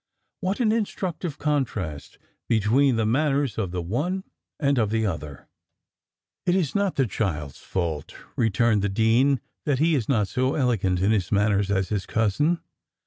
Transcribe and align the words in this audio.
What 0.39 0.59
an 0.59 0.71
instructive 0.71 1.37
contrast 1.37 2.17
between 2.49 2.95
the 2.95 3.05
manners 3.05 3.59
of 3.59 3.69
the 3.69 3.83
one 3.83 4.23
and 4.59 4.79
of 4.79 4.89
the 4.89 5.05
other!" 5.05 5.47
"It 6.43 6.55
is 6.55 6.73
not 6.73 6.95
the 6.95 7.05
child's 7.05 7.59
fault," 7.59 8.15
returned 8.35 8.81
the 8.81 8.89
dean, 8.89 9.41
"that 9.65 9.77
he 9.77 9.93
is 9.93 10.09
not 10.09 10.27
so 10.27 10.55
elegant 10.55 11.01
in 11.01 11.11
his 11.11 11.31
manners 11.31 11.69
as 11.69 11.89
his 11.89 12.07
cousin. 12.07 12.61